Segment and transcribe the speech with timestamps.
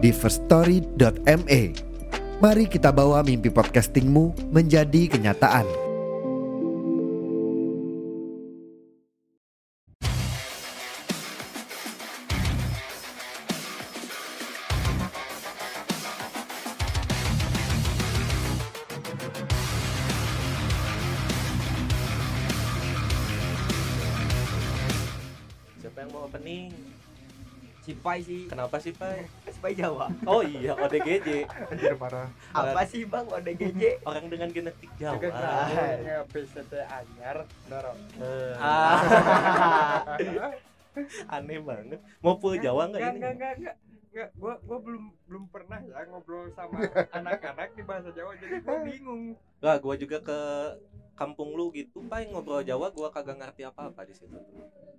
[0.00, 1.62] di firststory.me.
[2.40, 5.68] Mari kita bawa mimpi podcastingmu menjadi kenyataan.
[25.80, 26.72] Siapa yang mau opening?
[27.84, 28.48] Cipai sih.
[28.48, 29.28] Kenapa sih, Pai?
[29.60, 30.08] Cipai Jawa.
[30.24, 31.44] Oh iya, ODGJ.
[31.68, 32.32] Anjir parah.
[32.56, 34.00] Apa sih Bang ODGJ?
[34.08, 35.20] Orang dengan genetik Jawa.
[35.20, 36.00] kan
[36.32, 37.98] PCT anyar, dorong.
[38.16, 38.96] Eh, Ah.
[41.36, 42.00] aneh banget.
[42.24, 43.20] Mau full Jawa nggak Enggak, ini?
[43.20, 43.76] enggak, enggak, enggak.
[44.10, 46.80] Enggak, gua gua belum belum pernah ya ngobrol sama
[47.12, 49.22] anak-anak di bahasa Jawa jadi gua bingung.
[49.60, 50.38] Lah, gua juga ke
[51.14, 54.40] kampung lu gitu, Pai ngobrol Jawa gua kagak ngerti apa-apa di situ.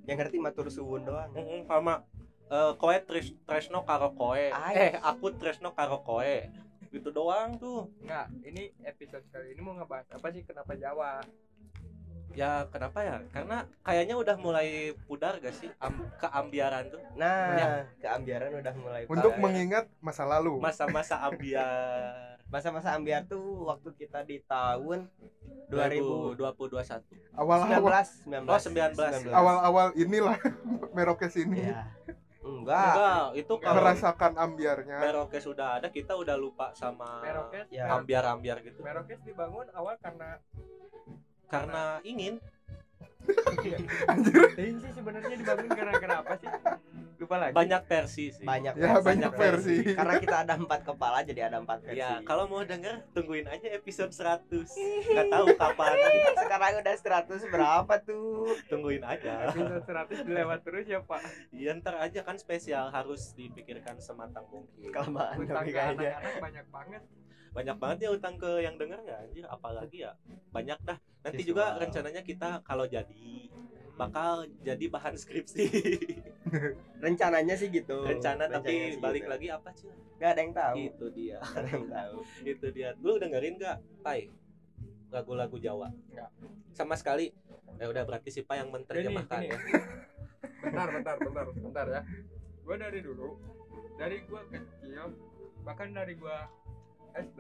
[0.06, 1.34] Yang ngerti matur suwun doang.
[1.34, 2.06] Mm-mm, sama
[2.52, 4.52] eh, koe tris, tresno karo koe.
[4.52, 4.76] Ay.
[4.76, 6.52] Eh, aku tresno karo koe.
[6.88, 7.88] Gitu doang tuh.
[8.00, 11.24] Enggak, ini episode kali ini mau ngebahas apa sih kenapa Jawa?
[12.32, 13.20] Ya kenapa ya?
[13.30, 14.68] Karena kayaknya udah mulai
[15.02, 19.42] pudar gak sih am- keambiaran tuh Nah, keambiaran udah mulai Untuk parah.
[19.42, 20.56] mengingat masa lalu.
[20.58, 25.08] masa-masa ambiar masa-masa ambiar tuh waktu kita di tahun
[25.68, 29.32] 2019 2021 Awal-awal 19 Oh, 19.
[29.32, 30.36] awal-awal inilah
[30.96, 31.84] Merokes ini Iya.
[32.52, 32.92] Enggak.
[32.92, 34.98] enggak itu kalau merasakan ambiarnya.
[35.00, 37.88] Merokes sudah ada kita udah lupa sama Merokes, Ya.
[37.96, 40.36] ambiar-ambiar gitu Merokes dibangun awal karena
[41.48, 42.40] karena ingin
[44.08, 44.64] anjir Iya.
[44.64, 46.50] ini sih sebenarnya dibangun gara-gara apa sih?
[47.18, 47.54] Lupa lagi.
[47.54, 49.06] banyak versi sih Banyak Ya, versi.
[49.06, 49.76] banyak versi.
[49.94, 52.00] Karena kita ada empat kepala jadi ada empat versi.
[52.00, 54.66] ya kalau mau denger tungguin aja episode 100
[55.06, 55.90] nggak tahu kapan
[56.42, 58.50] sekarang udah 100 berapa tuh?
[58.68, 61.22] tungguin aja Episode 100 dilewat terus ya, Pak.
[61.52, 66.18] ya ntar aja kan spesial harus dipikirkan sematang mungkin Kelamaan tapi kayaknya.
[66.18, 67.04] anak-anak banyak banget.
[67.52, 70.12] Banyak banget ya utang ke yang denger ya anjir apalagi ya
[70.50, 71.50] banyak dah nanti Visual.
[71.52, 73.52] juga rencananya kita kalau jadi
[74.00, 75.66] bakal jadi bahan skripsi
[77.06, 78.02] Rencananya sih gitu.
[78.02, 79.32] rencana Rencananya tapi balik gitu.
[79.32, 80.76] lagi apa sih Nggak ada yang tahu.
[80.80, 82.16] itu dia Nggak ada yang tahu.
[82.56, 84.20] itu dia lu dengerin gak Pai
[85.12, 86.30] lagu-lagu Jawa Nggak.
[86.72, 87.30] sama sekali
[87.78, 89.58] ya udah berarti si Pai yang menerjemahkan Gini, ya
[90.66, 92.02] bentar bentar bentar bentar ya
[92.62, 93.28] gue dari dulu
[93.98, 95.06] dari gue kecil
[95.62, 96.38] bahkan dari gue
[97.16, 97.40] SD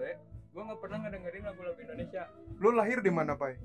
[0.52, 2.28] gue nggak pernah ngedengerin lagu-lagu Indonesia.
[2.59, 3.56] Lu lahir di mana, Pai?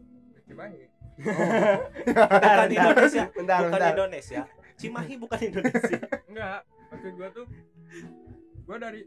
[0.47, 0.87] Cimahi.
[2.07, 3.25] Bukan Indonesia.
[3.35, 3.91] Bentar, bukan bentar.
[3.97, 4.43] Indonesia.
[4.77, 5.99] Cimahi bukan Indonesia.
[6.29, 6.61] Enggak
[6.93, 7.47] maksud gue tuh
[8.67, 9.01] gue dari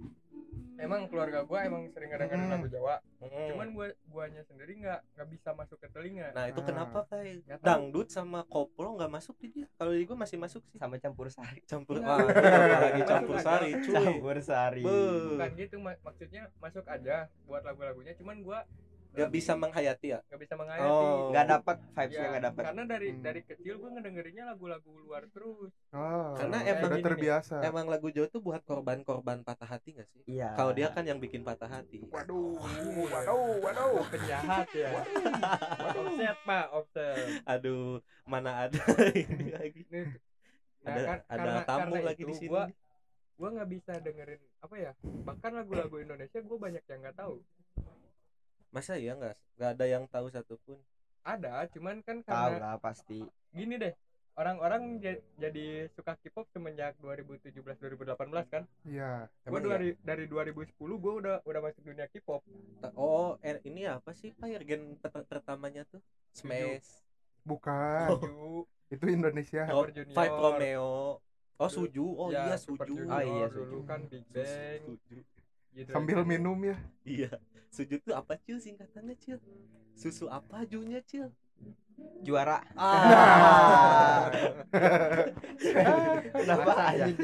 [0.79, 2.53] emang keluarga gue emang sering ngedengerin Hmm.
[2.53, 3.47] lagu Jawa Hmm.
[3.49, 6.65] cuman gue guanya sendiri nggak nggak bisa masuk ke telinga nah itu Ah.
[6.65, 7.59] kenapa tahu.
[7.59, 11.27] dangdut sama koplo nggak masuk di dia kalau di gua masih masuk sih Sama campur
[11.27, 11.59] sari.
[11.63, 14.81] campur wah ini apalagi Masuk campur sari cuy Campur sari.
[14.81, 14.99] Be.
[15.29, 18.59] bukan gitu mak- maksudnya masuk aja buat lagu-lagunya cuman gue
[19.11, 20.19] Gak bisa menghayati ya?
[20.23, 20.85] Nggak bisa menghayati.
[20.87, 21.29] Oh.
[21.29, 22.63] Nggak dapat vibesnya Ya, nggak dapat.
[22.63, 23.21] karena dari Hmm.
[23.21, 25.71] dari kecil gue ngedengerinnya lagu-lagu luar terus.
[25.89, 27.55] Ah, Karena emang udah gini nih, terbiasa.
[27.61, 30.21] emang lagu Jawa tuh buat korban-korban patah hati gak sih?
[30.29, 30.53] Iya.
[30.53, 32.05] kalau dia kan yang bikin patah hati.
[32.05, 33.93] Waduh, waduh waduh, waduh.
[34.13, 34.89] penjahat ya.
[35.89, 37.17] Offset pak offset.
[37.45, 38.77] Aduh mana ada
[39.15, 39.81] ini lagi?
[39.83, 40.01] Ini,
[40.79, 42.47] nah, ada kan- ada karena- tamu karena lagi di sini.
[42.47, 42.63] gua
[43.35, 44.91] gua nggak bisa dengerin apa ya
[45.23, 47.39] bahkan lagu-lagu Indonesia gue banyak yang nggak tahu
[48.69, 50.77] masa ya nggak nggak ada yang tahu satupun?
[51.21, 53.19] Ada cuman kan Tahu lah pasti.
[53.49, 53.93] gini deh
[54.33, 58.63] orang-orang ja- jadi suka K-pop semenjak 2017 2018 kan?
[58.83, 59.27] Iya.
[59.43, 62.39] gue Emang dari dari 2010 gue udah udah masuk dunia K-pop.
[62.95, 64.47] Oh eh, ini apa sih pak?
[64.63, 65.99] Gen per- pertamanya tuh?
[66.31, 67.03] Smash.
[67.43, 68.15] Bukan.
[68.15, 69.67] Suju Itu Indonesia.
[69.69, 70.15] oh, Super Junior.
[70.15, 70.91] Five Romeo.
[71.59, 72.05] Oh Suju.
[72.07, 73.05] Oh ya, iya Super Suju.
[73.05, 73.77] Oh iya, dulu Suju.
[73.83, 74.79] kan Big Bang.
[74.87, 75.17] Suju
[75.79, 76.75] gitu Sambil minum ya.
[77.07, 77.31] iya.
[77.69, 79.37] Suju tuh apa cil singkatannya cil?
[79.95, 81.29] Susu apa junya cil?
[82.23, 82.63] Juara.
[82.79, 84.31] ah.
[86.31, 87.17] Kenapa ya, anjing?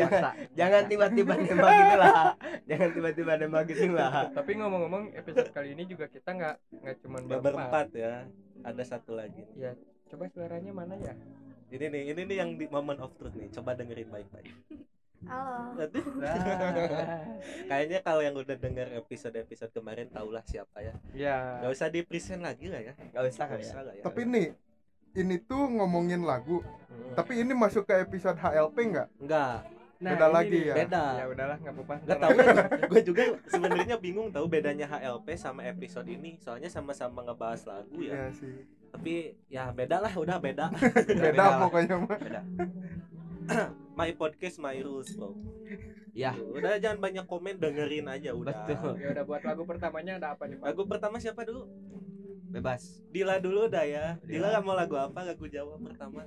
[0.51, 2.35] Jangan, tiba-tiba nembak gitu lah.
[2.67, 4.27] Jangan tiba-tiba nembak gitu lah.
[4.31, 7.87] tapi ngomong-ngomong episode kali ini juga kita nggak nggak cuman Nggak berempat.
[7.95, 8.27] ya.
[8.67, 9.47] Ada satu lagi.
[9.55, 9.73] Ya
[10.11, 11.15] coba suaranya mana ya?
[11.71, 13.47] Ini nih ini nih yang di moment of truth nih.
[13.55, 14.51] Coba dengerin baik-baik
[15.23, 15.79] Halo.
[15.79, 16.05] Aduh.
[16.15, 17.23] Nah,
[17.65, 20.93] Kayaknya kalau yang udah denger episode-episode kemarin tahulah siapa ya.
[21.15, 22.93] ya Gak usah di present lagi lah ya.
[23.09, 23.67] Gak usah Gak kali ya.
[23.67, 24.03] usah lah ya.
[24.03, 24.47] Tapi nih,
[25.15, 27.11] ini tuh ngomongin lagu, Hmm.
[27.13, 29.07] tapi ini masuk ke episode HLP nggak?
[29.17, 29.67] enggak,
[29.97, 30.63] beda ini lagi nih.
[30.63, 30.75] ya?
[30.77, 31.03] beda.
[31.13, 32.53] ya udahlah nggak apa-apa Nggak tahu ya,
[32.85, 36.35] gue juga sebenarnya bingung tahu bedanya HLP sama episode ini.
[36.37, 38.15] Soalnya sama-sama ngebahas lagu ya.
[38.15, 38.63] Iya sih.
[38.91, 39.13] Tapi
[39.49, 40.71] ya beda lah, udah beda.
[41.07, 41.57] Beda, beda lah.
[41.63, 42.17] pokoknya mah.
[43.95, 45.31] my podcast, my rules, bro.
[46.11, 46.35] Ya.
[46.35, 48.67] Udah jangan banyak komen, dengerin aja udah.
[48.67, 48.99] Betul.
[48.99, 51.67] ya udah buat lagu pertamanya ada apa nih pak Lagu pertama siapa dulu?
[52.51, 53.03] Bebas.
[53.11, 54.15] Dila dulu dah ya.
[54.23, 54.59] Dila Dila.
[54.63, 55.27] mau lagu apa?
[55.27, 56.23] Lagu Jawa pertama.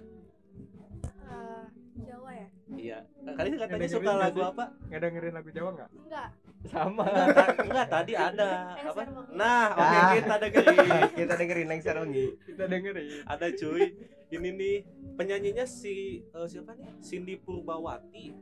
[1.29, 1.65] Eh,
[2.05, 2.49] Jawa ya?
[2.69, 2.99] Iya.
[3.37, 4.65] Kalian katanya suka lagu apa?
[4.88, 6.29] nggak dengerin lagu Jawa nggak Enggak.
[6.64, 9.02] Sama Enggak, ta- enggak tadi ada apa?
[9.31, 10.10] Nah, oke Ah.
[10.12, 10.90] kita dengerin.
[11.19, 12.26] Kita dengerin Lengser Wengi.
[12.44, 13.82] kita dengerin ada cuy.
[14.28, 14.76] Ini nih
[15.14, 16.99] penyanyinya si eh, siapa nih?
[16.99, 18.34] Cindy Purbawati.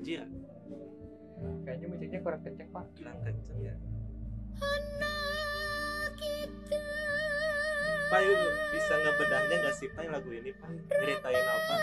[0.00, 0.26] Jir,
[1.62, 3.74] kayaknya musiknya kurang kenceng pak kurang kenceng ya.
[8.08, 10.68] Pak yuk, bisa ngebedahnya nggak sih Pak lagu ini Pak?
[10.92, 11.76] Ceritain apa?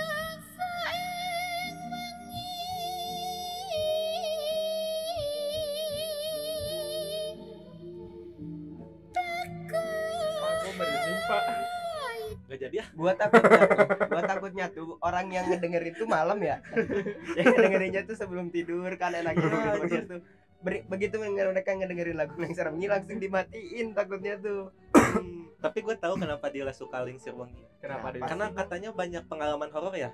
[12.60, 12.86] Jadi ya?
[12.92, 13.80] Gua takutnya tuh,
[14.12, 16.60] gua takutnya tuh orang yang ngedengerin itu malam ya.
[17.40, 20.22] yang ngedengerinnya tuh sebelum tidur kan enak gitu tuh.
[20.60, 24.76] Beri- begitu mereka ngedengerin lagu Lengser Wengi langsung dimatiin takutnya tuh.
[24.92, 27.64] Hmm, tapi gue tahu kenapa dia suka Lingsir Wangi.
[27.80, 30.12] kenapa dia Karena katanya banyak pengalaman horor ya.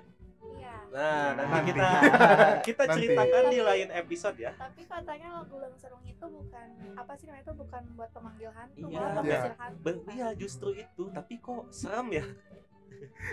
[0.88, 0.96] Iya.
[0.96, 1.68] Nah, nanti Nanti.
[1.70, 1.88] kita
[2.68, 2.94] kita Nanti.
[2.96, 4.52] ceritakan di lain episode ya.
[4.54, 9.00] Tapi katanya lagu Lengserung itu bukan apa sih namanya itu bukan buat pemanggil hantu, Iya.
[9.00, 9.40] malah Iya.
[9.54, 9.78] hantu.
[9.82, 12.24] Ben- iya justru itu, tapi kok serem ya?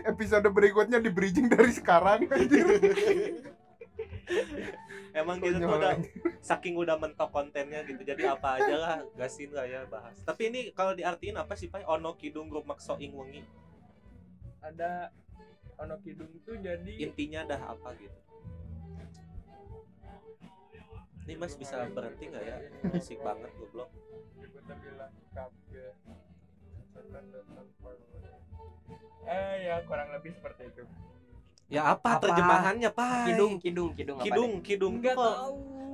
[0.03, 2.27] Episode berikutnya di bridging dari sekarang.
[5.13, 5.93] Emang gitu tuh udah
[6.41, 8.01] saking udah mentok kontennya gitu.
[8.01, 10.17] Jadi apa aja lah gasin lah ya bahas.
[10.19, 11.85] Tapi ini kalau diartiin apa sih Pak?
[11.85, 13.45] Ono kidung grup makso ing wengi.
[14.59, 15.11] ada
[15.81, 18.19] ono kidung tuh jadi Intinya dah apa gitu.
[21.23, 22.57] Ini Mas bisa berhenti nggak ya?
[22.91, 23.89] Musik banget goblok.
[29.23, 30.83] eh ya kurang lebih seperti itu
[31.71, 32.29] Ya apa, Apa?
[32.29, 33.33] terjemahannya Pak?
[33.33, 35.35] Kidung, kidung, kidung apa Kidung, kidung tuh kok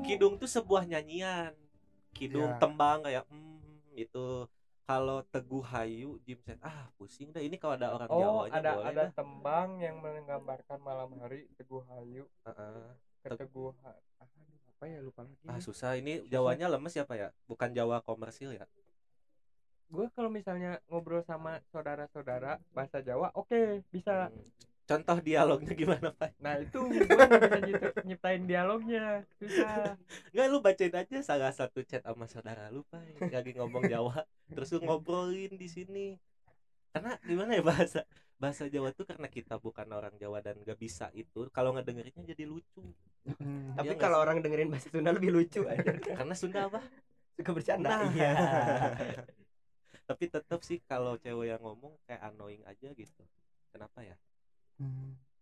[0.03, 1.53] Kidung tuh sebuah nyanyian.
[2.11, 2.59] Kidung Ya.
[2.59, 4.47] tembang kayak hmm itu
[4.89, 8.87] kalau Teguh Hayu Jim ah pusing dah ini kalau ada orang oh Jawanya ada boleh
[8.89, 9.09] ada dah.
[9.13, 12.25] tembang yang menggambarkan malam hari teguh hayu.
[13.21, 16.25] Keteguhan ah, aduh, apa ya lupa lagi ah susah ini.
[16.25, 17.29] Jawanya lemes ya Pak ya?
[17.45, 18.65] Bukan Jawa komersil ya?
[19.93, 24.33] Gue kalau misalnya ngobrol sama saudara-saudara bahasa Jawa oke bisa.
[24.33, 24.68] Hmm.
[24.89, 29.93] Contoh dialognya gimana Pak nah itu gue nggak bisa nyiptain dialognya susah
[30.33, 34.73] Enggak lu bacain aja salah satu chat sama saudara lu Pak lagi ngomong Jawa terus
[34.73, 36.07] lu ngobrolin di sini
[36.89, 38.01] karena gimana ya bahasa
[38.35, 42.49] bahasa Jawa tuh karena kita bukan orang Jawa dan gak bisa itu kalau ngedengerinnya jadi
[42.49, 42.81] lucu
[43.27, 43.75] Hmm.
[43.75, 44.23] Tapi Iya nggak kalau sih?
[44.25, 45.91] orang dengerin bahasa Sunda lebih lucu aja.
[46.17, 46.79] karena Sunda apa
[47.35, 47.87] Suka bercanda.
[47.91, 48.09] Nah.
[48.09, 48.31] Iya.
[50.09, 53.21] tapi tetap sih kalau cewek yang ngomong kayak annoying aja gitu
[53.69, 54.15] kenapa ya.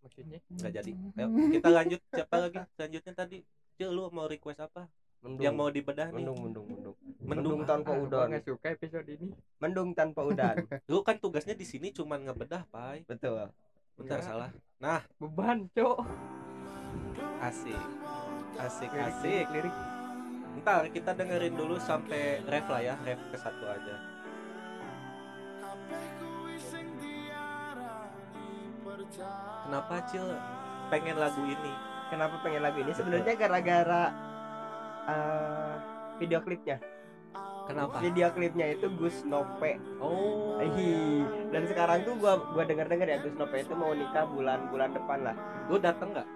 [0.04, 0.40] Maksudnya?
[0.50, 0.92] Nggak jadi.
[0.94, 2.02] Ayo kita lanjut.
[2.10, 2.58] Siapa lagi?
[2.74, 3.38] Selanjutnya tadi
[3.78, 4.90] Cil lu mau request apa?
[5.18, 5.44] Mendung.
[5.44, 6.22] yang mau dibedah nih.
[6.22, 6.96] Mendung, mendung, mendung.
[7.02, 7.26] mendung.
[7.26, 9.28] Mendung tanpa ah, gue nggak suka episode ini.
[9.58, 10.56] Mendung tanpa udan.
[10.92, 13.02] lu kan tugasnya di sini cuman ngebedah pai.
[13.10, 13.50] Betul.
[13.98, 14.30] bentar Enggak.
[14.30, 14.50] salah.
[14.78, 15.02] Nah.
[15.18, 15.98] Beban cok.
[17.42, 17.82] Asik.
[18.62, 19.46] Asik asik.
[19.50, 19.76] lirik.
[20.62, 24.18] Ntar kita dengerin dulu sampai ref lah ya ref ke satu aja
[29.66, 30.26] kenapa Cil
[30.90, 31.74] pengen lagu ini
[32.08, 32.96] Kenapa pengen lagu ini?
[32.96, 34.04] Sebenarnya gara-gara
[35.08, 35.74] eh,
[36.18, 36.80] video klipnya.
[37.68, 39.76] kenapa Video klipnya itu Gus Nope.
[40.00, 41.20] oh Ih,
[41.52, 45.36] dan sekarang tuh gua gua dengar-dengar ya Gus Nope itu mau nikah bulan-bulan depan lah.
[45.68, 46.28] lu dateng nggak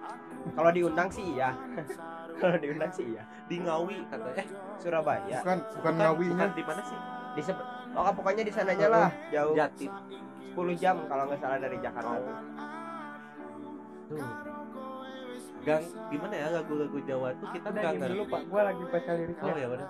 [0.52, 1.56] Kalau diundang sih iya.
[2.42, 3.24] Kalau diundang sih iya.
[3.48, 5.38] di Ngawi katanya eh Surabaya.
[5.40, 6.32] Bukan, bukan ngawinya.
[6.36, 6.98] bukan di mana sih
[7.32, 7.42] Di
[7.96, 9.54] oh, pokoknya di sananya lah, jauh.
[9.56, 9.92] Jatim
[10.52, 12.16] 10 jam kalau nggak salah dari Jakarta.
[12.20, 12.36] Tuh.
[14.12, 14.26] tuh
[15.62, 18.10] gang gimana ya lagu-lagu Jawa tuh kita udah ngerti.
[18.10, 19.88] dulu pak gue lagi baca liriknya oh ya udah.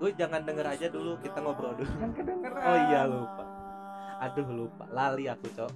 [0.00, 1.92] Lu jangan denger aja dulu kita ngobrol dulu.
[1.92, 2.62] Kan kedengeran.
[2.64, 3.44] Oh iya lupa.
[4.20, 4.84] Aduh lupa.
[4.92, 5.72] Lali aku cok.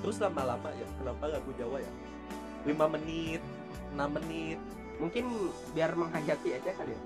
[0.00, 1.92] Terus lama-lama ya kenapa lagu Jawa ya?
[2.66, 3.42] 5 menit
[3.94, 4.58] 6 menit.
[5.00, 5.24] Mungkin
[5.72, 7.00] biar menghayati aja kali ya.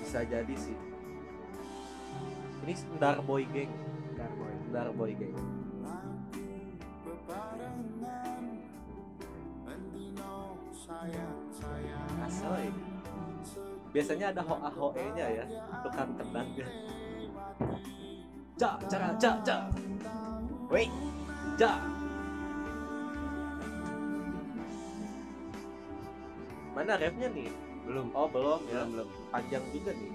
[0.00, 0.76] Bisa jadi sih
[2.64, 3.70] ini Star Boy Gang
[4.16, 4.52] Bentar, boy.
[4.68, 5.36] Star Boy Gang
[12.20, 12.68] Asoy.
[13.90, 15.44] Biasanya ada hoa hoe nya ya,
[15.82, 16.14] tukang
[16.54, 16.66] ya.
[18.60, 19.56] Ja, ja, ja, ja.
[20.70, 20.86] Woi,
[21.56, 21.80] ja.
[26.76, 27.69] Mana refnya nih?
[27.86, 30.10] Belum Oh belum ya, belum belum panjang juga nih.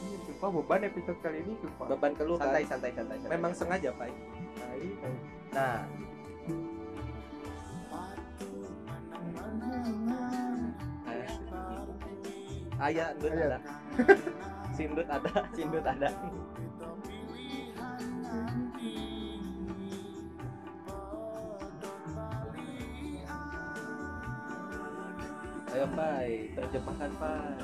[0.00, 1.86] Ini sumpah beban episode kali ini sumpah.
[1.92, 2.50] Beban keluh kan?
[2.50, 3.32] santai santai santai, santai.
[3.36, 4.08] Memang sengaja pak.
[5.54, 5.82] Nah
[12.80, 13.44] Ayah, Ayah.
[13.44, 13.58] ada.
[14.76, 15.32] Sindut ada.
[15.52, 16.08] sindut ada
[25.80, 27.56] Ayo Pai, terjemahkan Pai.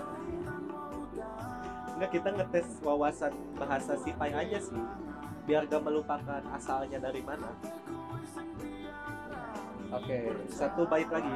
[2.00, 3.28] Enggak kita ngetes wawasan
[3.60, 4.80] bahasa si Pai aja sih.
[5.44, 7.52] Biar gak melupakan asalnya dari mana.
[9.92, 11.28] Oke, satu bait lagi.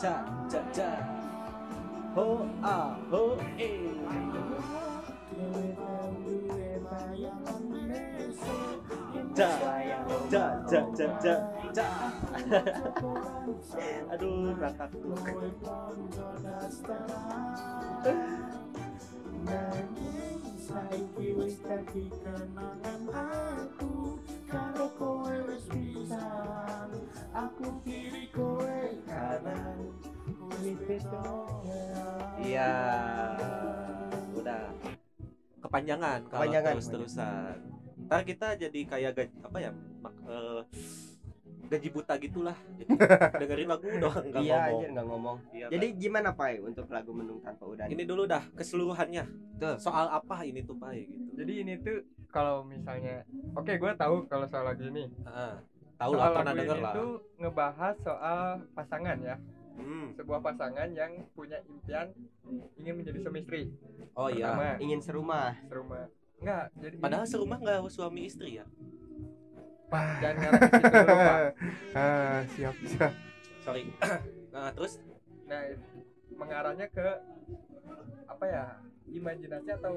[0.00, 0.90] Ca, ca, ca.
[2.16, 3.92] Ho, a, ho, e.
[9.36, 9.52] Ja,
[10.32, 11.36] ja, ja, ja, ja,
[14.12, 15.12] Aduh, ngakak tuh.
[32.46, 32.72] Iya,
[34.38, 34.62] udah
[35.60, 36.72] kepanjangan kalau Kepanjangan.
[36.78, 37.56] terus terusan.
[38.06, 39.10] Ntar kita jadi kayak
[39.42, 39.70] apa ya?
[40.00, 40.62] mak- eh,
[41.66, 42.56] gaji buta gitulah.
[42.78, 42.90] Jadi,
[43.42, 44.70] dengerin lagu doang nggak iya ngomong.
[44.70, 48.42] anjir nggak ngomong Iya, jadi gimana Pai untuk lagu mendung tanpa udan ini dulu dah
[48.54, 49.24] keseluruhannya.
[49.58, 49.76] Tuh.
[49.80, 51.42] Soal apa ini tuh Pai gitu.
[51.42, 55.10] Jadi ini tuh kalau misalnya oke gue tahu kalau soal lagu ini.
[55.10, 55.54] Heeh.
[55.96, 56.94] Tahu soal lah pernah lagu denger ini lah.
[56.94, 58.40] tuh ngebahas soal
[58.76, 59.36] pasangan ya.
[59.76, 60.06] Hmm.
[60.16, 62.08] Sebuah pasangan yang punya impian
[62.80, 63.62] ingin menjadi suami istri.
[64.16, 64.56] Oh iya.
[64.56, 66.04] Pertama, ingin serumah serumah.
[66.36, 68.64] Enggak, jadi Padahal serumah nggak suami istri ya.
[69.88, 71.38] Jangan ngarah ke situ dulu, Pak.
[71.98, 73.12] ah, siap siap
[73.60, 73.82] Sorry.
[74.54, 74.98] nah, terus
[75.44, 75.62] Nah,
[76.32, 77.06] mengarahnya ke
[78.26, 78.64] apa ya?
[79.06, 79.94] Imajinasi atau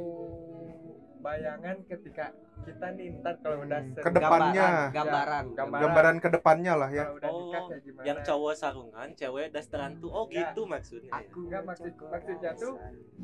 [1.19, 2.29] bayangan ketika
[2.61, 4.67] kita nih ntar kalau udah Hmm, ser- ke depannya.
[4.93, 5.81] gambaran gambaran, Ya, gambaran.
[5.81, 8.05] gambaran ke depannya lah ya udah Oh, nikah kayak gimana?
[8.05, 10.09] yang cowok sarungan, cewek dasteran tuh.
[10.09, 10.53] Oh, Enggak.
[10.53, 11.09] gitu maksudnya.
[11.09, 11.17] ya?
[11.19, 12.73] aku Enggak, maksud- maksudnya tuh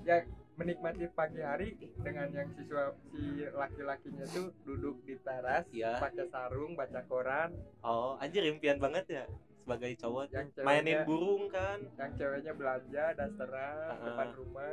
[0.01, 0.17] ya
[0.55, 5.99] menikmati pagi hari dengan yang siswa si laki-lakinya tuh duduk di teras Iya.
[5.99, 9.25] pakai sarung baca koran Oh, anjir impian banget ya
[9.59, 11.79] sebagai cowok yang mainin ceweknya burung kan.
[11.95, 13.99] yang ceweknya belanja dasteran Ah.
[14.01, 14.71] depan rumah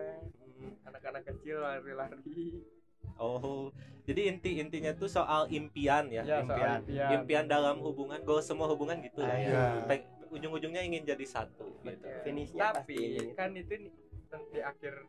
[0.84, 2.62] anak-anak kecil lari-lari
[3.14, 3.68] Oh,
[4.02, 6.22] jadi inti intinya tuh soal impian ya.
[6.22, 6.80] ya impian.
[6.80, 9.30] soal impian Impian dalam hubungan, goal semua hubungan gitu lah.
[9.30, 9.64] Ah, ya.
[9.84, 12.08] Peng- Ujung-ujungnya ingin jadi satu gitu.
[12.24, 13.36] Finishnya pasti tapi ini.
[13.36, 13.84] kan itu
[14.48, 15.04] di akhir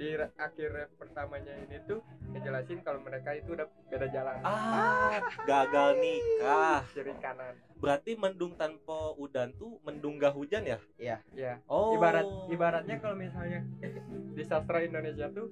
[0.00, 2.00] di re- akhir ref pertamanya ini tuh
[2.32, 6.80] ngejelasin kalau mereka itu udah beda jalan Ah, gagal nikah.
[6.96, 10.78] kiri kanan Berarti mendung tanpa udan tuh mendung gak hujan ya?
[10.96, 11.18] ya
[11.66, 11.92] Oh.
[11.98, 13.60] ibarat ibaratnya kalau misalnya
[14.38, 15.50] di sastra Indonesia tuh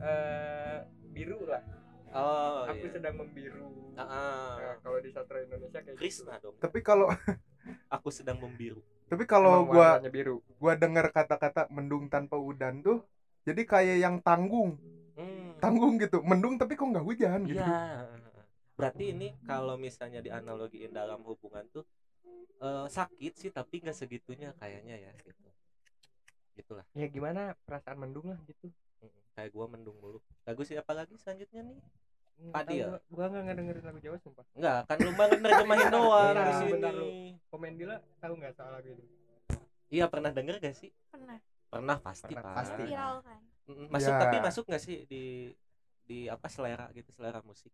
[0.00, 0.78] eh
[1.14, 1.62] biru lah
[2.14, 2.94] Oh, aku iya.
[2.94, 3.66] sedang membiru
[3.98, 4.50] Ah, ah.
[4.58, 6.54] Nah, kalau di sastra Indonesia kayak Krishna gitu dong.
[6.62, 7.06] tapi kalau
[7.94, 8.82] Aku sedang membiru.
[9.10, 13.02] tapi kalau gua biru gua dengar kata-kata mendung tanpa udan tuh
[13.44, 14.76] jadi kayak yang tanggung
[15.14, 15.54] Hmm.
[15.62, 18.10] tanggung gitu mendung tapi kok nggak hujan gitu Iya.
[18.74, 21.86] Berarti ini kalau misalnya dianalogiin dalam hubungan tuh
[22.58, 25.46] eh, sakit sih tapi nggak segitunya kayaknya ya gitu.
[26.54, 26.82] Gitulah.
[26.92, 29.22] ya gimana perasaan mendung lah gitu Mm-mm.
[29.34, 30.18] Kayak gua mendung mulu.
[30.42, 31.78] Lagu siapa lagi selanjutnya nih?
[32.50, 32.86] Padi ya?
[32.88, 36.54] gua, gua nggak ngedengerin lagu Jawa sumpah Enggak, kan lu banget nerjemahin doang Iya, di
[36.56, 36.70] sini.
[36.74, 37.06] bentar lu.
[37.48, 39.04] komen Dila tahu nggak soal lagu ini
[39.90, 40.90] Iya, pernah denger gak sih?
[41.74, 42.54] Pernah pasti, Pernah, Pak.
[42.56, 42.82] pasti.
[42.84, 43.40] viral kan.
[43.88, 44.20] Masuk Ya.
[44.20, 45.50] tapi masuk gak sih di
[46.04, 47.72] di apa selera gitu, selera musik?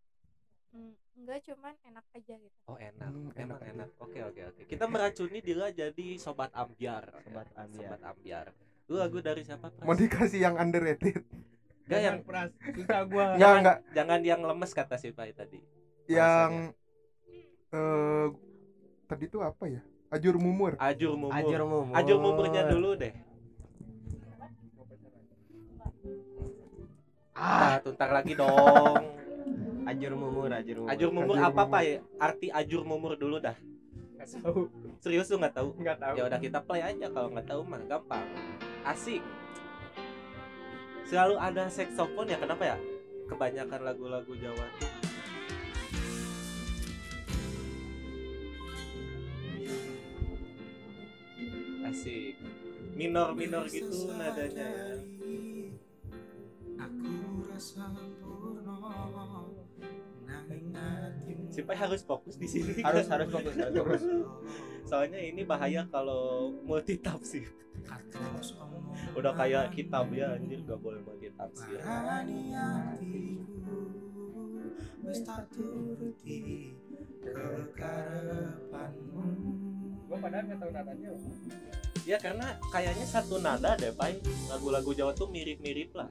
[0.70, 3.10] Hmm, enggak cuman enak aja gitu Oh, enak.
[3.10, 3.88] Hmm, Emang enak enak.
[3.98, 4.62] Oke, oke, oke.
[4.64, 7.10] Kita meracuni Dila jadi sobat ambiar.
[7.20, 7.58] Sobat ya.
[7.60, 7.90] ambiar.
[7.90, 8.46] Sobat ambiar.
[8.86, 9.82] Lu lagu dari siapa, Pras?
[9.82, 11.22] mau dikasih yang underrated
[11.84, 15.58] Enggak yang pras susah gua nggak nggak jangan yang lemes kata si Pai tadi.
[16.06, 16.70] yang
[17.68, 18.26] eh
[19.06, 21.34] tadi tuh apa ya ajur mumur Ajur mumur.
[21.34, 23.10] ajur mumur Ajur mumurnya dulu deh.
[27.40, 29.00] Ah tuntar lagi dong.
[29.88, 31.62] ajur mumur ajur mumur Ajur mumur Ajur apa.
[31.66, 31.82] Pak?
[32.20, 33.56] Arti ajur mumur dulu dah.
[34.20, 34.68] nggak tahu
[35.00, 35.68] Serius lu nggak tahu?
[35.80, 38.24] nggak tahu Ya udah kita play aja kalau nggak tahu mah gampang.
[38.84, 39.22] Asik.
[41.08, 42.76] Selalu ada saxophone ya kenapa ya?
[43.26, 44.66] Kebanyakan lagu-lagu Jawa
[51.90, 52.38] asik
[52.94, 54.99] minor minor gitu nadanya ya
[61.50, 62.78] si Pai harus fokus di sini?
[62.86, 63.18] Harus kan?
[63.20, 64.02] harus fokus harus fokus.
[64.90, 67.46] Soalnya ini bahaya kalau multi tafsir
[69.16, 71.80] udah kayak kitab ya anjir gak boleh multi tafsir
[80.10, 81.10] Gua padahal nggak tahu nadanya.
[82.02, 84.18] ya karena kayaknya satu nada deh Pai.
[84.50, 86.10] Lagu-lagu Jawa tuh mirip-mirip lah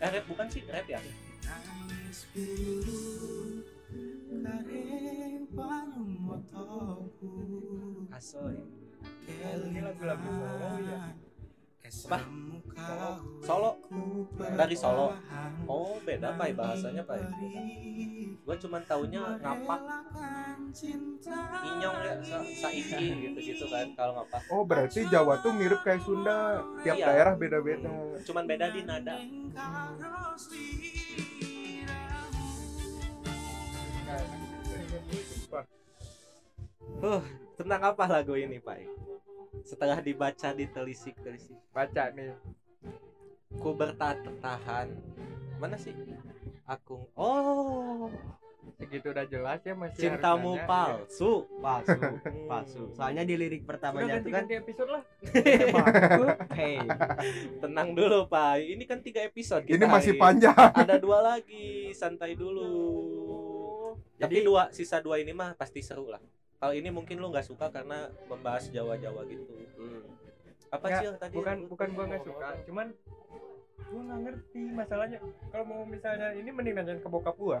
[0.00, 1.00] eh rap bukan sih rap ya?
[8.16, 8.56] Asoy.
[9.28, 11.00] Ini lagu-lagu solo ya.
[11.90, 12.18] Apa?
[13.44, 13.70] Solo?
[14.56, 15.06] dari Solo.
[15.68, 17.20] oh beda pai bahasanya pai.
[18.40, 19.80] gua cuman taunya ngapak
[21.60, 26.02] inyong ya sa saiki gitu gitu kan kalau ngapak Oh berarti Jawa tuh mirip kayak
[26.02, 27.06] Sunda Tiap Iya.
[27.10, 27.90] daerah beda-beda
[28.22, 29.16] cuman beda di nada
[37.00, 37.24] Huh,
[37.56, 38.84] tentang apa lagu ini, Pak?
[39.64, 42.36] Setelah dibaca ditelisik-telisik, Baca nih.
[43.56, 44.88] ku bertahan.
[45.56, 45.96] Mana sih?
[46.68, 48.12] Aku Oh,
[48.76, 50.68] Segitu udah jelas ya masih cintamu harus nanya.
[50.68, 51.32] palsu.
[51.58, 52.00] palsu
[52.50, 55.02] palsu soalnya di lirik Udah pertamanya tuh kan ganti-ganti episode lah.
[56.52, 56.78] hey
[57.58, 58.60] Tenang dulu, Pak.
[58.60, 59.64] Ini kan tiga episode.
[59.64, 60.20] Ini kita masih hari.
[60.20, 62.68] panjang Ada dua lagi, santai dulu.
[64.16, 66.20] Tapi Jadi- dua sisa dua ini mah pasti seru lah.
[66.56, 69.48] Kalau ini mungkin lu nggak suka karena membahas Jawa-Jawa gitu.
[70.68, 71.34] Apa Nggak, sih tadi?
[71.34, 72.62] bukan bukan gua nggak suka apa?
[72.62, 72.86] cuman
[73.82, 75.18] gua nggak ngerti masalahnya
[75.50, 77.58] kalau mau misalnya ini mending nanyain ke bokap gua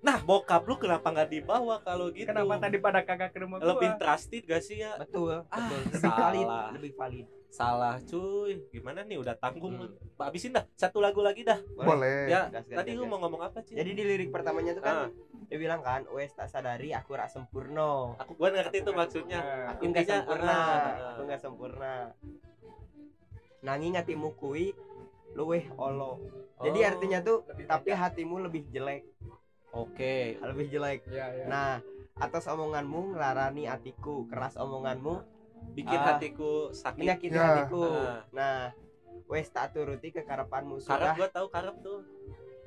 [0.00, 2.24] Nah, bokap lu kenapa nggak dibawa kalau gitu?
[2.24, 4.96] kenapa tadi pada kagak ke rumah gua lebih trusted gak sih ya?
[4.96, 6.16] betul Ah, betul lebih salah.
[6.24, 6.48] valid
[6.80, 8.62] lebih valid Salah cuy.
[8.70, 10.22] Gimana nih udah tanggung Hmm.
[10.22, 10.62] habisin dah.
[10.78, 11.58] Satu lagu lagi dah.
[11.74, 13.10] Boleh Ya, Gas, gas, tadi gas, lu gas.
[13.10, 13.74] mau ngomong apa sih?
[13.74, 15.08] jadi di lirik pertamanya tuh kan Ah,
[15.50, 19.42] dia bilang kan wes tak sadari aku rak sempurna aku gua ngerti tuh maksudnya.
[19.42, 20.86] Nah, aku nggak Intinya, sempurna ah, ah.
[21.10, 21.92] aku nggak sempurna
[23.60, 24.72] nanging hatimu kui
[25.34, 26.22] luweh olo
[26.60, 29.02] jadi Oh, artinya tuh tapi hatimu lebih jelek
[29.72, 30.36] Oke.
[30.36, 31.70] lebih jelek ya ya nah
[32.16, 35.38] atas omonganmu ngelarani hatiku keras omonganmu
[35.70, 36.16] Bikin Ah.
[36.16, 36.98] hatiku sakit.
[36.98, 37.44] menyakiti Ya.
[37.44, 38.24] hatiku Ah.
[38.30, 38.56] nah
[39.26, 42.00] wes tak turuti kekarapanmu Karep sudah gua tahu karep tuh.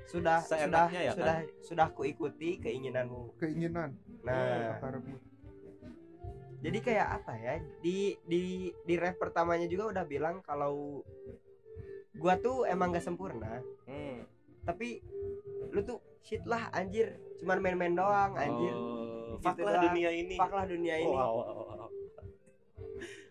[0.06, 5.20] sudah sudah ya, sudah sudah kuikuti keinginanmu Keinginan nah kata rebut.
[6.60, 8.42] jadi kayak apa ya di di
[8.80, 11.04] di ref pertamanya juga udah bilang kalau
[12.14, 14.24] gua tuh emang gak sempurna Hmm.
[14.64, 15.04] Tapi
[15.70, 19.02] lu tuh shit lah anjir cuman main-main doang anjir Oh,
[19.36, 19.84] Gitu fuck lah doang.
[19.90, 20.36] dunia ini.
[20.36, 21.90] fuck lah dunia ini Wow, wow, wow.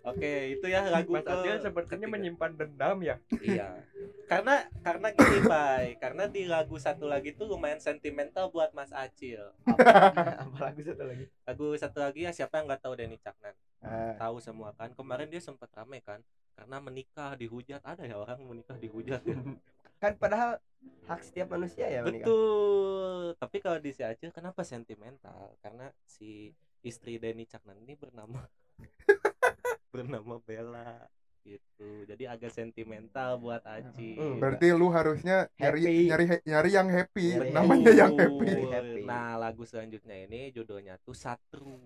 [0.05, 2.15] Oke, itu ya lagu Mas Adil sepertinya ketiga.
[2.19, 3.87] menyimpan dendam ya Iya.
[4.27, 5.95] Karena karena gini, Bay.
[5.97, 9.39] Karena di lagu satu lagi tuh lumayan sentimental buat Mas Acil.
[10.43, 13.55] apa lagu satu lagi Lagu satu lagi ya siapa yang nggak tahu Denny Caknan?
[13.79, 14.19] Ah.
[14.19, 14.91] Tahu semua kan.
[14.91, 16.19] Kemarin dia sempat rame kan
[16.53, 17.79] karena menikah dihujat.
[17.81, 19.39] Ada ya orang menikah dihujat ya.
[20.03, 20.59] kan padahal
[21.07, 22.27] hak setiap manusia ya menikah.
[22.27, 23.39] Betul.
[23.39, 25.55] Tapi kalau di si Acil kenapa sentimental?
[25.63, 26.51] Karena si
[26.83, 28.43] istri Denny Caknan ini bernama
[29.95, 31.07] bernama Bella
[31.43, 32.07] gitu.
[32.07, 34.15] Jadi agak sentimental buat Aci.
[34.15, 36.07] Hmm, Berarti lu harusnya nyari Happy.
[36.07, 37.99] nyari nyari yang happy, Nyari namanya happy.
[37.99, 38.51] yang happy.
[38.71, 39.01] Happy.
[39.03, 41.79] Nah, lagu selanjutnya ini judulnya tuh Satru.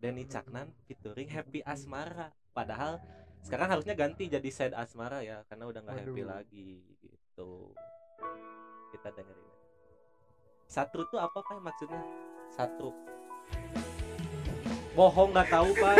[0.00, 2.32] Denny Caknan featuring Happy Asmara.
[2.50, 2.98] Padahal
[3.44, 7.19] sekarang harusnya ganti jadi Sad Asmara ya, karena udah nggak happy lagi gitu.
[8.90, 9.48] Kita dengerin.
[10.70, 12.02] Satru tuh apa pak maksudnya?
[12.52, 12.90] Satru.
[14.94, 15.96] Bohong nggak tahu pak.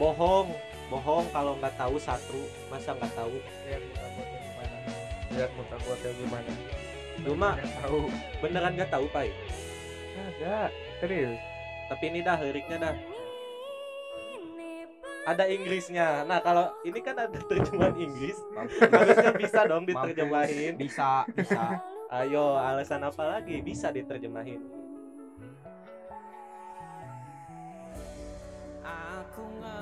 [0.00, 0.48] Bohong,
[0.88, 2.42] bohong kalau nggak tahu Satru.
[2.72, 3.36] Masa nggak tahu?
[5.30, 7.50] lihat muka gua kayak gimana lihat muka gimana Cuma
[7.84, 8.00] tahu
[8.40, 9.28] beneran nggak tahu pak.
[10.16, 10.72] ada
[11.04, 11.36] serius
[11.90, 12.94] Tapi ini dah liriknya dah
[15.30, 16.26] ada Inggrisnya.
[16.26, 18.38] Nah, kalau ini kan ada terjemahan Inggris.
[18.82, 20.74] Harusnya bisa dong diterjemahin.
[20.74, 21.78] Bisa, bisa.
[22.10, 24.58] Ayo, alasan apa lagi bisa diterjemahin?
[28.82, 29.79] Aku nggak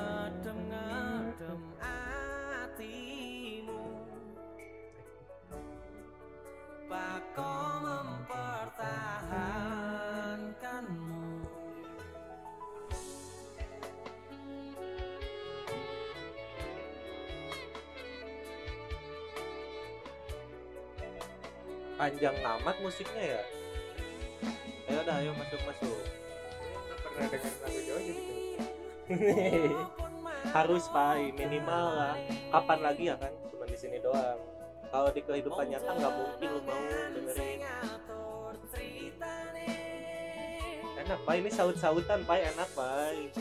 [21.99, 23.43] panjang amat musiknya ya?
[24.87, 25.99] Ayo dah ayo masuk masuk.
[27.03, 28.23] Pernah dengar lagu Jawa gitu
[30.55, 32.17] harus pai minimal lah.
[32.55, 33.33] Kapan lagi ya kan?
[33.51, 34.39] Cuma di sini doang.
[34.89, 36.81] Kalau di kehidupan nyata nggak mungkin lu mau
[37.13, 37.61] dengerin.
[41.03, 43.33] Enak pai ini saut-sautan pai enak pai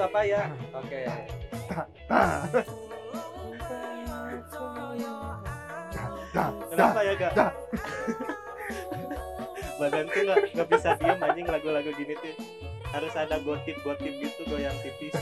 [0.00, 0.42] apa ya?
[0.72, 1.00] Oke.
[6.70, 7.50] Kenapa ya dah.
[9.80, 12.36] Badan tuh gak, gak bisa diem anjing lagu-lagu gini tuh
[12.92, 15.16] Harus ada gotip-gotip gitu goyang tipis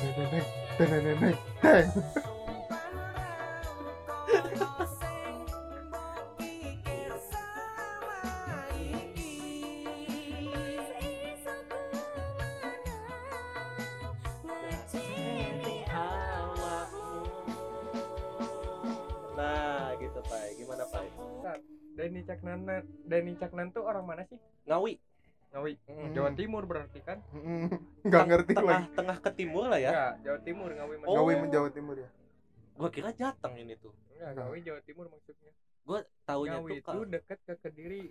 [24.08, 24.96] mana sih Ngawi
[25.48, 26.12] Ngawi Mm.
[26.12, 27.18] Jawa Timur berarti kan
[28.06, 28.94] Nggak ngerti tengah, lagi.
[28.94, 31.14] Tengah ke timur lah ya ya Jawa Timur Ngawi Oh.
[31.14, 32.08] Ngawi Jawa Timur ya.
[32.74, 36.98] Gua kira Jateng ini tuh Enggak, Ngawi Jawa Timur maksudnya Gua taunya Ngawi tuh itu
[37.06, 38.04] deket ke Kediri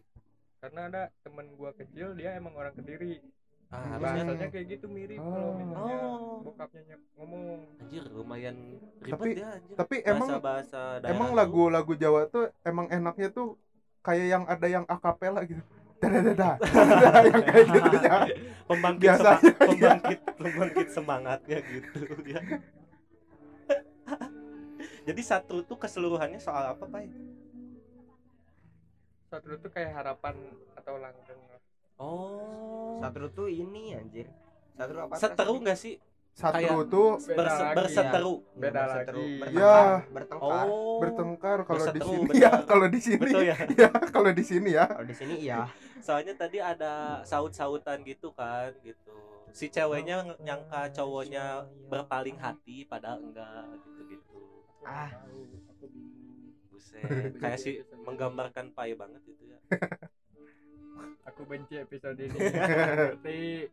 [0.57, 3.21] karena ada temen gua kecil dia emang orang Kediri
[3.67, 5.53] ah, harusnya bahasanya kayak gitu mirip kalau Oh.
[5.53, 6.41] misalnya Oh.
[6.41, 7.45] bokapnya ny- ngomong
[7.77, 8.57] Anjir lumayan
[8.97, 11.37] ribet Tapi- ya anjir Tapi emang Bahasa-bahasa emang daerah tuh.
[11.37, 13.53] lagu-lagu Jawa tuh emang enaknya tuh
[14.01, 15.61] kayak yang ada yang akapela gitu.
[15.97, 16.49] Dadadada.
[17.25, 18.17] yang kayak gitu ya.
[18.67, 19.65] pembangkit Biasanya, sema- iya.
[19.65, 22.41] pembangkit pembangkit semangatnya gitu ya
[25.07, 27.07] jadi satu tuh keseluruhannya soal apa pak
[29.27, 30.35] satu itu kayak harapan
[30.73, 31.39] atau langgeng
[31.97, 34.25] oh Satru tuh ini anjir.
[34.73, 35.13] Satru apa?
[35.17, 35.95] seteru nggak sih
[36.31, 39.37] Satu Kayak- tuh Beda Berse- lagi, berseteru Beda berseteru, lagi.
[39.41, 39.81] Bertengkar, Ya.
[40.13, 40.65] bertengkar.
[40.69, 44.69] oh bertengkar kalau di sini ya, kalau di sini betul ya ya, kalau di sini
[44.69, 44.85] ya.
[44.85, 45.65] Kalau di sini iya.
[46.05, 49.13] Soalnya tadi ada saut-sautan gitu kan gitu.
[49.53, 54.37] Si ceweknya ng- nyangka cowoknya berpaling hati padahal enggak gitu-gitu.
[54.85, 55.11] Ah,
[56.71, 57.71] buset kayak si
[58.05, 59.59] menggambarkan pai banget itu ya.
[61.27, 62.37] Aku benci episode ini.
[62.39, 63.67] Berarti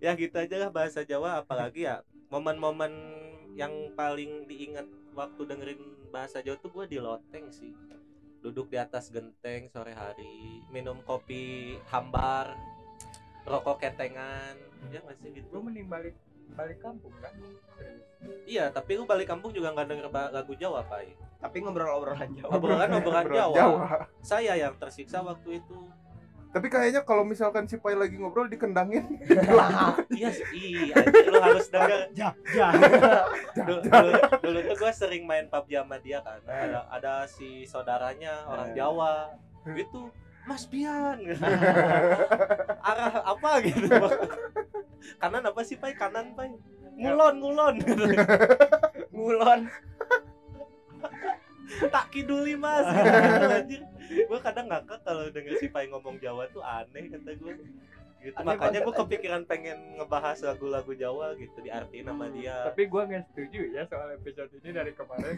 [0.00, 2.92] ya gitu aja lah bahasa Jawa apalagi ya momen-momen
[3.56, 4.84] yang paling diingat
[5.16, 5.80] waktu dengerin
[6.12, 7.72] bahasa Jawa tuh gue di loteng sih
[8.46, 12.54] duduk di atas genteng sore hari minum kopi hambar
[13.42, 14.54] rokok ketengan
[14.94, 16.14] ya nggak sih gue gitu mending balik
[16.54, 17.34] balik kampung kan
[17.74, 18.46] Serius.
[18.46, 21.10] iya tapi lu balik kampung juga nggak denger lagu Jawa pai
[21.42, 22.50] tapi ngobrol-obrolan Jawa.
[22.54, 24.06] obrolan obrolan Ngobrol Jawa.
[24.22, 25.78] saya yang tersiksa waktu itu
[26.50, 29.04] Tapi kayaknya kalau misalkan si Pai lagi ngobrol dikendangin.
[30.18, 32.68] iya sih iya anjir, lu harus denger Ja, ja.
[33.52, 36.40] dulu, dulu, dulu tuh gue sering main PUBG sama dia kan.
[36.44, 38.74] Ada ada si saudaranya orang Eh.
[38.74, 39.36] Jawa.
[39.66, 40.08] Gitu
[40.46, 41.18] Mas Bian
[42.88, 43.90] arah apa gitu.
[45.18, 45.92] Kanan apa sih pai?
[45.92, 46.54] Kanan pai.
[46.96, 47.74] Ngulon ngulon.
[49.10, 49.60] Ngulon.
[51.88, 52.86] Tak kiduli mas.
[52.96, 57.52] Gitu, anjir gue kadang ngakak kalau denger si pai ngomong Jawa tuh aneh kata gue
[58.16, 62.66] gitu Aneh makanya gue kepikiran pengen ngebahas lagu-lagu Jawa gitu diartiin sama dia.
[62.66, 65.34] Tapi gue nggak setuju ya soal episode ini dari kemarin.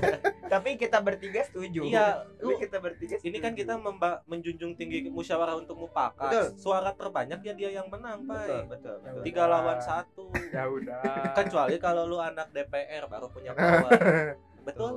[0.52, 1.80] Tapi kita bertiga setuju.
[1.88, 3.60] iya Tapi lu kita bertiga ini kan setuju.
[3.64, 6.48] kita memba- menjunjung tinggi musyawarah untuk mufakat Betul.
[6.60, 8.68] suara terbanyak ya dia yang menang betul, pai.
[8.68, 9.22] Betul, betul.
[9.24, 10.28] tiga lawan satu.
[10.52, 11.32] Ya udah.
[11.32, 14.36] Kecuali kalau lu anak DPR baru punya power
[14.66, 14.92] betul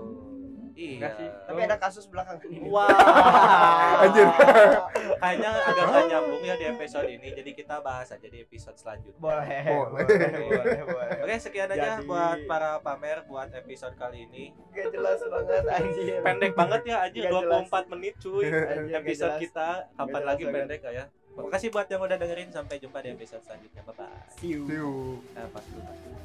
[0.95, 1.25] Enggak sih.
[1.25, 2.65] iya Tapi ada kasus belakangan ini.
[2.65, 2.87] Wah,
[4.03, 4.27] Anjir.
[5.15, 7.27] kayaknya agak gak nyambung ya di episode ini.
[7.31, 9.17] Jadi kita bahas aja di episode selanjutnya.
[9.17, 9.63] Boleh.
[9.65, 10.05] Boleh.
[10.47, 11.17] Boleh, boleh.
[11.21, 14.55] Oke, sekian aja Jadi- buat para pamer buat episode kali ini.
[14.69, 16.19] Gak jelas banget anjir.
[16.21, 18.45] Pendek banget ya anjir Nggak 24 menit cuy.
[18.45, 19.41] Anjir, Episode jelas.
[19.41, 21.05] kita kapan lagi jelas pendek ya.
[21.31, 23.79] Makasih buat yang udah dengerin sampai jumpa di episode selanjutnya.
[23.81, 24.27] Bye bye.
[24.33, 24.67] See you.
[24.67, 25.23] Siu.
[25.31, 26.19] Nah, pas dulu, pas dulu.